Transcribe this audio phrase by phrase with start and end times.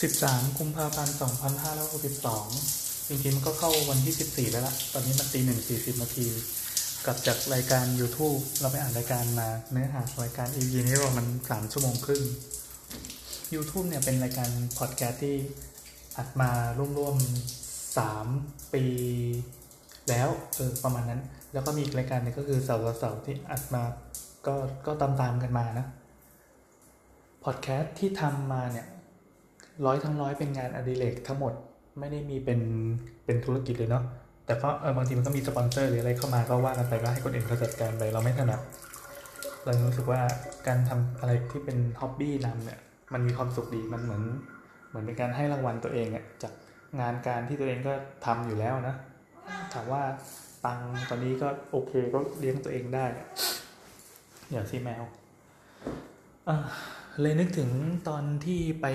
[0.00, 1.16] 13กุมภาพันธ์
[1.90, 6.26] 2562จริงๆมันก็เข้าวันที่ 14 แล้วล่ะตอนนี้มันตีหนึ่งสี่สิบนาที
[7.04, 12.22] กลับจากรายการ YouTube เราไปอ่านรายการมาเนื้อหารายการ EP นี้ว่ามันสามชั่วโมงครึ่ง
[13.54, 15.36] YouTube เนี่ยเป็นรายการพอดแคสต์ที่
[16.16, 16.50] อัดมา
[16.98, 18.26] ร่วมๆสาม
[18.74, 18.84] ปี
[20.08, 21.20] แล้วเออประมาณนั้น
[21.52, 23.82] แล้วก็มีอีกรายการนึงก็คือเสาร์เสาร์ที่อัดมา
[24.46, 24.54] ก็
[24.86, 25.86] ก็ตามๆกันมานะ
[27.44, 28.86] พอดแคสต์ที่ทำมาเนี่ย
[29.86, 31.52] ร้อยทั้งร้อยเป็นงานอดิเรกทั้งหมด
[31.98, 32.60] ไม่ได้มีเป็น
[33.24, 34.04] เป็นธุรกิจเลยเนาะ
[34.46, 38.60] แต่ก็เออบางทีมันก็มีสปอนเซอร์หรืออะไรเข้ามาก็ว่ากันไปก็ให้คนอื่นเขาจัดการไปเราไม่ถนัด
[39.64, 40.20] เรารู้สึกว่า
[40.66, 42.78] การทำอะไรที่เป็นฮ็อบบี้นำเนี่ย
[43.12, 44.22] มันมีความสุขดีมันเหมือน
[44.88, 46.52] เหมือนเป็นการให้รางวัลตัวเองอะจาก
[47.00, 47.92] งานการที่ตัวเองก็
[48.26, 48.94] ทำอยู่แล้วนะ
[49.74, 50.02] ถามว่า
[50.64, 53.04] ตังตอนนี้ก็โอเคก็เลี้ยงตัวเองได้
[54.48, 55.02] เดี๋ยวสิแมว
[57.18, 57.70] เลยนึกถึง
[58.08, 58.86] ตอนที่ไป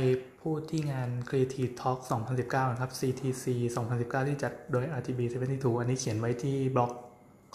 [0.41, 1.99] พูดที่งาน Creative Talk
[2.35, 3.45] 2019 นะครับ CTC
[3.85, 6.91] 2019 ที่จัดโดย RGB72 อันนี้เขียนไว้ที่บล็อก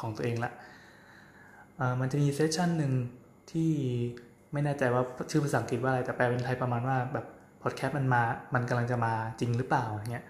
[0.01, 0.53] ของตัวเองละ
[2.01, 2.93] มันจะมี session หนึ่ง
[3.53, 3.71] ที่
[4.53, 7.27] ไม่แน่ใจว่าชื่อภาษาอังกฤษว่าอะไร แต่แปลเป็นไทยประมาณว่าแบบ
[7.63, 8.23] พอดแคสต์มันมา
[8.55, 10.25] มันกำลังจะมาจริงหรือเปล่าเงี้ย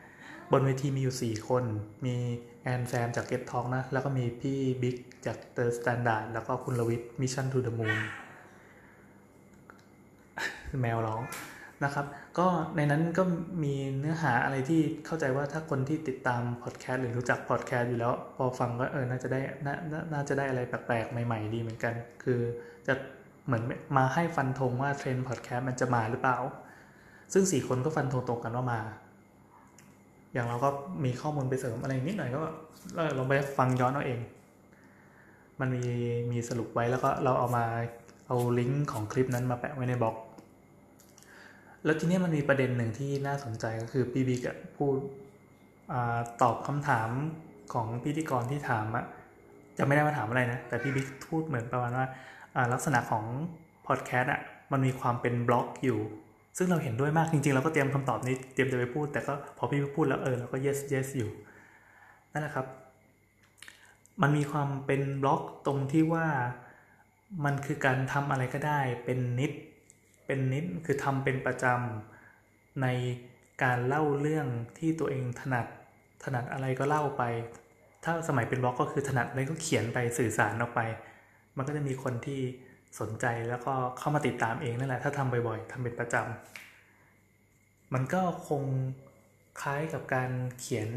[0.52, 1.64] บนเวทีมีอยู่ 4 คน
[2.05, 2.16] มี
[2.62, 4.96] แอนแซมจาก Get Talk นะ แล้วก็มีพี่บิ๊ก
[5.27, 7.96] จาก The Standard แล้วก็คุณลวิท Mission to the Moon
[10.82, 11.22] แมวร้อง
[11.84, 12.06] นะครับ
[12.38, 13.22] ก็ในนั้นก็
[13.64, 19.68] มีเนื้อหาอะไรที่เข้าใจว่าถ้าคนที่ติดตามพอดแคสต์หรือรู้จักพอดแคสต์อยู่แล้ว พอฟังก็เออน่าจะได้น
[20.12, 22.40] น่าจะได้อะไรแปลกๆ ใหม่ๆ ดีเหมือนกัน คือ
[22.86, 22.94] จะ
[23.46, 23.62] เหมือน
[23.96, 26.38] มาให้ฟันธงว่าเทรนด์พอดแคสต์มันจะมาหรือเปล่า
[27.32, 28.80] ซึ่งสี่คนก็ฟันธงตรงกันว่ามา
[30.32, 30.68] อย่างเราก็
[31.05, 32.40] มีข้อมูลไปเสริมอะไรนิดหน่อยก็
[33.14, 34.20] เราไปฟังย้อนเอาเอง
[35.60, 35.84] มันมี
[36.32, 37.64] มีสรุปไว้แล้วก็เราเอามา
[38.27, 40.16] เอาลิงก์ของคลิปนั้นมาแปะไว้ในบล็อก
[41.84, 44.41] แล้วทีนี้มันมีประเด็นหนึ่งที่น่าสนใจก็คือพี่บิ๊ก
[44.77, 44.96] พูด
[45.92, 45.95] อ
[46.42, 47.11] ตอบคำถาม
[47.73, 49.05] ของพิธีกรที่ถามอะ
[49.79, 52.07] จะไม่ได้มาถามอะไรนะ แต่พี่บิ๊กพูดเหมือนประมาณว่า
[52.73, 53.24] ลักษณะของ
[53.86, 54.40] พอดแคสต์อะ
[54.73, 56.01] มันมีความเป็นบล็อกอยู่
[56.58, 61.30] ซึ่งเราเห็นด้วยมากจริงๆ เราก็เตรียมคำตอบนี้เตรียมจะไปพูด แต่ก็พอพี่พูดแล้วเออเราก็ yes yes อยู่
[62.33, 62.67] นั่นแหละครับ
[64.23, 66.27] มันมีความเป็นบล็อกตรงที่ว่า
[67.45, 69.52] มันคือการทำอะไรก็ได้เป็นนิด
[70.30, 72.86] เป็นนิดคือทำเป็นประจำใน
[73.63, 74.46] การเล่าเรื่อง
[74.79, 75.67] ที่ตัวเองถนัด
[76.24, 77.23] ถนัดอะไรก็เล่าไป
[78.05, 80.80] ถ้าสมัยเป็นบล็อกก็คือถนัดอะไรก็เขียนไปสื่อสารออกไป
[81.57, 82.40] มันก็จะมีคนที่
[83.01, 88.63] สนใจแล้วก็เข้ามาติดตามเองนั่นแหละ ถ้าทำบ่อยๆทำเป็นประจำมันก็คง
[89.63, 90.30] คล้ายกับการ
[90.61, 90.89] เขียน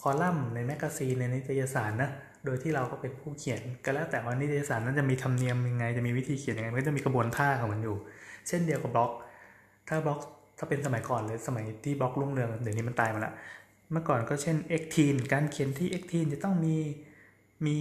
[0.00, 2.10] คอลัมน์ใน magazine ในนิตยสารนะ
[2.44, 7.96] โดยที่เราก็เป็นผู้เขียนก็แล้วแต่ว่านิตยสารนั้นจะมีธรรมเนียมยังไง จะมีวิธีเขียนยังไงมันก็จะมีกระบวนท่าของมันอยู่
[8.48, 9.12] เช่นเดียวกับบล็อก
[9.88, 10.20] ถ้าบล็อก
[10.58, 13.32] ถ้าเป็นสมัยก่อนเลยสมัยที่บล็อกรุ่งเรืองเดี๋ยวนี้มันตายมาละ
[13.92, 14.96] เมื่อก่อนก็เช่น exteen
[15.32, 16.76] การเขียนที่ exteen จะต้องมี
[17.66, 17.76] มี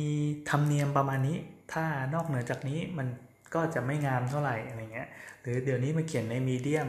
[0.50, 1.38] ธรรมเนียมประมาณนี้
[1.73, 3.07] ถ้านอกเหนือจากนี้มัน
[3.55, 5.07] ก็จะไม่งามเท่าไหร่อะไรเงี้ย
[5.41, 6.88] หรือเดี๋ยวนี้มาเขียนในมีเดียม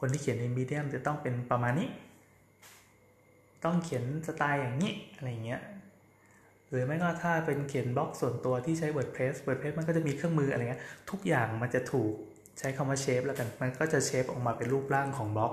[0.00, 1.88] คนที่เขียนในมีเดียมจะต้องเป็นประมาณนี้
[3.64, 5.60] ต้องเขียนสไตล์อย่างนี้อะไรเงี้ย
[6.68, 12.12] หรือไม่ก็ถ้าเป็นเขียนบล็อกส่วนตัวที่ใช้ WordPress WordPress มันก็จะมีเครื่องมืออะไรเงี้ยทุกอย่างมันจะถูก
[12.58, 15.52] ใช้คำว่าเชฟแล้วกัน มันก็จะเชฟออกมาเป็นรูปร่างของบล็อก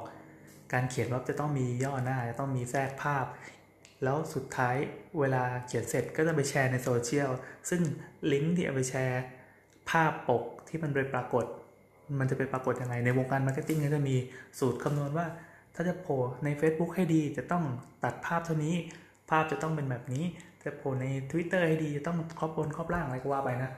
[0.73, 3.25] การเขียนบล็อกจะต้องมีย่อหน้าจะต้องมีแทรกภาพ
[4.03, 4.75] แล้วสุดท้าย
[5.19, 7.29] เวลาเขียนเสร็จก็จะไปแชร์ในโซเชียล
[7.69, 7.81] ซึ่ง
[8.31, 9.21] ลิงก์ที่เอาไปแชร์
[9.89, 11.45] ภาพปกที่มันไปปรากฏ
[12.19, 14.15] มันจะไปปรากฏยังไง ในวงการ marketing ก็จะมี
[14.59, 15.25] สูตรคำนวณว่า
[15.75, 17.63] ถ้าจะโผล่ใน Facebook ให้ดี จะต้อง
[18.03, 18.75] ตัดภาพเท่านี้
[19.29, 20.23] ภาพจะต้องเป็นแบบนี้
[20.63, 23.71] จะโผล่ใน Twitter ให้ดี จะต้อง crop บน crop ล่างอะไรก็ว่าไปนะ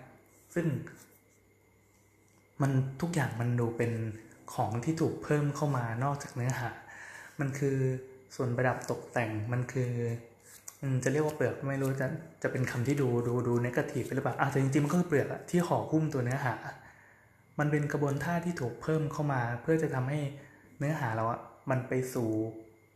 [0.55, 0.65] ซึ่ง
[2.61, 3.91] มันทุกอย่างมันดูเป็น
[4.53, 6.69] ของที่ถูกเพิ่มเข้ามานอกจากเนื้อหา
[7.39, 7.77] มันคือ
[8.35, 9.91] ส่วนประดับตกแต่งมันคือ
[11.03, 12.07] จะเรียกว่าเปลือกไม่รู้จะ
[12.43, 16.55] จะเป็นคำที่ดูดูดู negative ไปหรือเปล่าอะแต่จริงๆมันก็คือเปลือกอะที่ห่อหุ้มตัวเนื้อหา
[17.59, 20.19] มันเป็นกระบวนท่าที่ถูกเพิ่มเข้ามา เพื่อจะทำให้
[20.79, 21.39] เนื้อหาเราอะ
[21.69, 22.29] มันไปสู่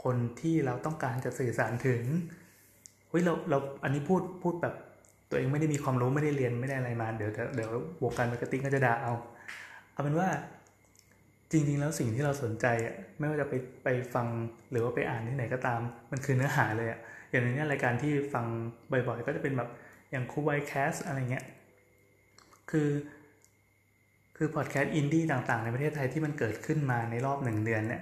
[0.03, 2.01] คนที่เราต้องการจะสื่อสารถึง
[3.09, 4.75] เฮ้ยเราเราอันนี้พูดพูดแบบ
[5.29, 7.69] ตัวเองไม่ได้มีความรู้ไม่ได้เรียนไม่ได้อะไรมาเดี๋ยวเดี๋ยว
[8.03, 9.13] วงการ marketing ก็จะด่าเอา
[9.93, 10.29] เอาเป็นว่า
[11.51, 13.53] จริงๆ แล้วสิ่งที่เราสนใจอะไม่ว่าจะไป
[13.83, 14.27] ไปฟัง
[14.71, 16.99] หรือว่าไปอ่านที่ไหนก็ตาม มันคือเนื้อหาเลยอะ
[17.29, 18.45] อย่างในนี้รายการที่ฟัง
[18.91, 19.69] บ่อยๆ ก็จะเป็นแบบ
[20.11, 21.45] อย่างคูไวแคสอะไรเงี้ย
[22.71, 22.89] คือ
[24.37, 28.01] คือพอดแคสต์อินดี้ต่างๆ ในประเทศไทยที่มันเกิดขึ้นมาในรอบหนึ่งเดือนเนี่ย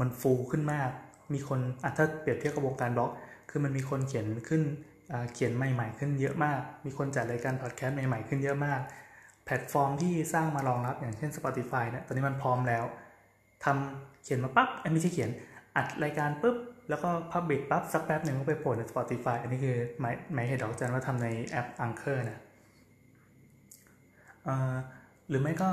[0.00, 0.90] มันฟูขึ้นมาก
[1.32, 3.10] มีคนอะถ้าเปรียบเทียบกับวงการบล็อก
[3.50, 4.62] คือมันมีคนเขียนขึ้น
[5.32, 8.80] เขียนใหม่ ๆ ขึ้นเยอะมาก มีคนจัดรายการพอดแคสต์ใหม่ๆขึ้นเยอะมาก
[9.48, 12.84] แพลตฟอร์มที่สร้างมารองรับอย่างเช่น Spotify เนี่ยตอนนี้มันพร้อมแล้ว
[13.64, 15.30] ทำเขียนมาปั๊บไม่ใช่เขียน
[15.76, 16.56] อัดรายการปุ๊บ
[16.88, 22.40] แล้วก็พับบิดปั๊บสักแป๊บหนึ่งก็ไปโผล่ใน Spotify อันนี้คือหมายหมายเหตุดอกจันว่าทำในแอป Anchor นะ
[25.28, 25.70] หรือไม่ก็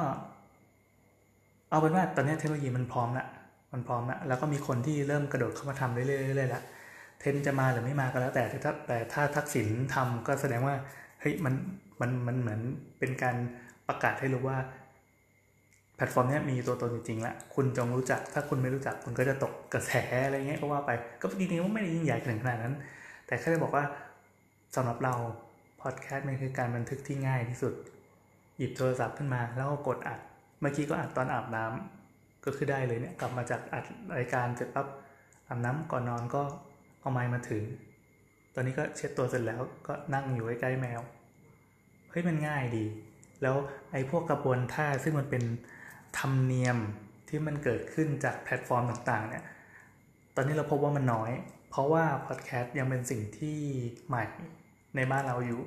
[1.70, 3.28] เอาเป็นว่าตอนนี้เทคโนโลยีมันพร้อมละ
[3.74, 6.64] มันพร้อมละแล้วก็มีคนที่เริ่มกระโดดเข้ามาทำเรื่อยๆละ
[7.20, 10.76] เทนจะมาหรือไม่มาก็แล้วแต่ถ้าแต่ถ้าทักษิณทำก็แสดงว่า
[11.22, 11.54] เฮ้ยมัน
[12.02, 12.62] มันมันเหมือน
[13.00, 13.36] เป็นการ
[13.88, 14.58] ประกาศให้รู้ว่า
[15.96, 19.92] แพลตฟอร์มนี้มีตัวตนจริงๆแล้วคุณจงรู้จัก ถ้าคุณไม่รู้จักคุณก็จะตกกระแส
[20.26, 22.76] อะไรเงี้ยก็ว่าไป ก็จริงๆว่าไม่ได้ยิ่งใหญ่ถึงขนาดนั้น
[23.28, 23.84] แต่แค่จะบอกว่า
[24.76, 25.14] สำหรับเรา
[25.82, 27.74] พอดแคสต์มันคือการบันทึกที่ง่ายที่สุด
[28.58, 30.20] หยิบโทรศัพท์ขึ้นมา แล้วก็กดอัด
[30.60, 33.86] เมื่อกี้ก็อัดตอนอาบน้ำก็คือได้เลยเนี่ยกลับมาจากอัด
[34.18, 34.88] รายการเสร็จปั๊บ
[35.48, 36.42] อาบน้ำก่อนนอนก็
[37.02, 37.64] เอาไม้มาถือ
[38.54, 41.02] ตอนนี้ก็เช็ดตัวเสร็จแล้วก็นั่งอยู่ใกล้ๆแมว
[42.18, 42.86] ฮ้ยมันง่ายดี
[43.42, 43.56] แล้ว
[43.92, 45.44] ไอ้พวกกระบวนท่าซึ่งมันเป็น
[46.18, 46.78] ธรรมเนียม
[47.30, 49.44] ที่มันเกิดขึ้นจากแพลตฟอร์มต่างๆเนี่ย
[50.36, 51.32] ตอนนี้เราพบว่ามันน้อย
[51.70, 53.60] เพราะว่าพอดแคสต์ยังเป็นสิ่งที่
[54.08, 54.24] ใหม่
[54.96, 55.62] ในบ้านเราอยู่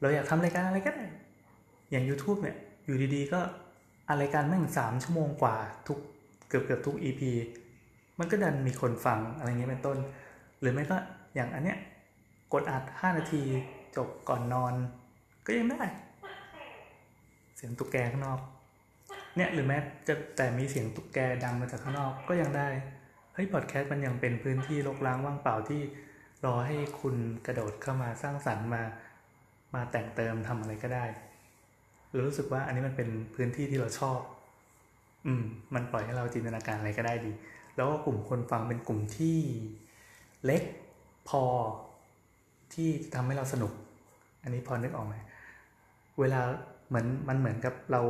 [0.00, 1.06] เราอยากทำรายการอะไรก็ได้
[1.90, 3.40] อย่าง YouTube เนี่ยอยู่ดีๆ ก็
[4.10, 5.56] อะไรการแม่งสามชั่วโมงกว่า
[5.86, 5.98] ทุก
[6.48, 7.22] เกือบเกือบทุก EP
[8.18, 9.98] มันก็ดันมีคนฟังอะไรเงี้ยเป็นต้น
[10.60, 10.96] หรือไม่ก็
[11.34, 11.78] อย่างอันเนี้ย
[12.52, 13.42] กดอัด 5 นาที
[13.96, 14.74] จบก่อนนอน
[15.46, 15.82] ก็ยังได้
[17.56, 18.40] เสียงตุ๊กแกข้างนอก
[19.36, 19.78] เนี่ยหรือแม้
[20.08, 22.68] จะแต่มีเสียงตุ๊กแกดังมาจากข้างนอกก็ยังได้
[23.34, 25.80] เฮ้ยพอดแคสต์มันยังเป็นพื้นที่รกร้างว่างเปล่าที่
[26.44, 27.16] รอให้คุณ
[27.46, 28.82] กระโดดเข้ามาสร้างสรรค์มา
[29.74, 31.04] มาแต่งเติมทำอะไรก็ได้
[32.26, 34.20] รู้สึกว่าอันนี้มันเป็นพื้นที่ที่เราชอบ
[35.26, 35.42] อืม
[35.74, 37.32] มันปล่อยให้เราจินตนาการอะไรก็ได้ดี
[37.76, 39.38] แล้วก็กลุ่มคนฟังเป็นกลุ่มที่
[40.44, 40.62] เล็ก
[41.28, 41.42] พอ
[42.74, 43.72] ที่ทำให้เราสนุก
[44.42, 45.14] อันนี้พอนึกออกไหม
[46.20, 46.40] เวลา
[46.88, 48.02] เหมือนมันเหมือนกับเรา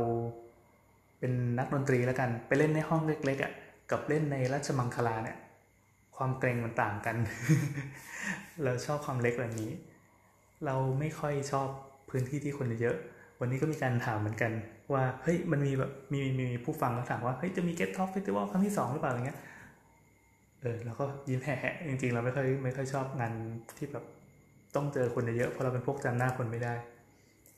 [1.19, 3.53] เป็นนักดนตรีแล้วกัน ไปเล่นในห้องเล็กๆอะ่ะ
[3.91, 5.37] กับเล่นในราชมังคลาเนี่ย
[6.15, 7.15] ความเกรงมันต่างกัน
[8.63, 9.71] เราชอบความเล็กแบบนี้
[10.65, 11.67] เราไม่ค่อยชอบ
[12.09, 12.97] พื้นที่ที่คนเยอะ
[13.39, 14.51] วันนี้ก็มีการถามเหมือนกัน
[14.93, 19.39] ว่าเฮ้ยมันมีแบบมีมีผู้ฟังเขาถามว่าเฮ้ยจะมี Get Top Festival ครั้งที่สองหรือเปล่าอะไรเงี้ย
[20.61, 23.33] เออเราก็ยิ้มแหะจริงๆ เราไม่ค่อยไม่ค่อยชอบงาน
[23.77, 24.03] ที่แบบ
[24.75, 26.73] ต้องเจอคนเยอะเพราะเราเป็นพวกจำหน้าคนไม่ได้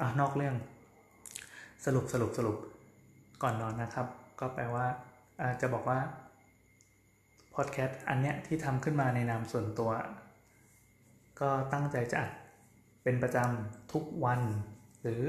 [0.01, 0.55] อะนอกเรื่อง
[1.85, 2.57] สรุปสรุปสรุป
[3.43, 4.07] ก่อนนอนนะครับ
[4.39, 4.85] ก็แปลว่า
[5.51, 5.99] จจะบอกว่า
[7.55, 9.91] พอดแคสต์อันเนี้ยที่ทำขึ้นมาในนามส่วนตัว
[11.39, 12.31] ก็ตั้งใจจะอัด
[13.03, 14.41] เป็นประจำทุกวัน
[15.01, 15.23] หรือ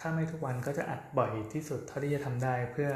[0.00, 2.90] ถ้าไม่ทุกวันก็จะอัดบ่อยที่สุดเท่าที่จะทำได้ เพื่อ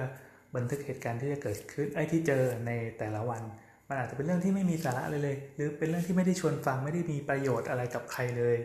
[0.57, 3.43] บันทึกเหตุการณ์ที่จะเกิดขึ้นไอ้ที่เจอในแต่ละวัน
[3.89, 8.57] มันอาจจะเป็นเรื่องที่ไม่มีสาระเลยเลย หรือเป็นเรื่องที่ไม่ได้ชวนฟังไม่ได้มีประโยชน์อะไรกับใครเลย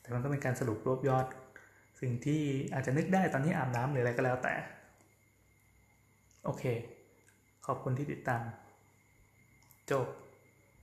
[0.00, 1.26] แต่มันก็เป็นการสรุปรวบยอด
[2.00, 2.42] สิ่งที่
[2.72, 4.54] อาจจะนึกได้ตอนที่อาบน้ำหรืออะไรก็แล้วแต่
[6.44, 6.64] โอเค
[7.66, 8.42] ขอบคุณที่ติดตาม
[9.90, 10.06] จบ